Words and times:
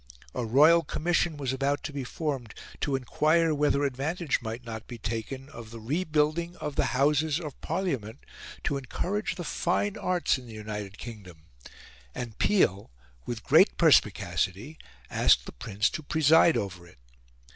A 0.33 0.43
royal 0.43 0.81
commission 0.81 1.37
was 1.37 1.53
about 1.53 1.83
to 1.83 1.93
be 1.93 2.03
formed 2.03 2.55
to 2.79 2.95
enquire 2.95 3.53
whether 3.53 3.83
advantage 3.83 4.41
might 4.41 4.65
not 4.65 4.87
be 4.87 4.97
taken 4.97 5.47
of 5.49 5.69
the 5.69 5.79
rebuilding 5.79 6.55
of 6.55 6.75
the 6.75 6.85
Houses 6.97 7.39
of 7.39 7.61
Parliament 7.61 8.17
to 8.63 8.77
encourage 8.77 9.35
the 9.35 9.43
Fine 9.43 9.97
Arts 9.99 10.39
in 10.39 10.47
the 10.47 10.53
United 10.55 10.97
Kingdom; 10.97 11.43
and 12.15 12.39
Peel, 12.39 12.89
with 13.27 13.43
great 13.43 13.77
perspicacity, 13.77 14.79
asked 15.11 15.45
the 15.45 15.51
Prince 15.51 15.87
to 15.91 16.01
preside 16.01 16.57
over 16.57 16.87
it. 16.87 16.97